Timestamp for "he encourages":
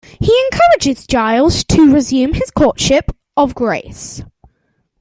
0.19-1.05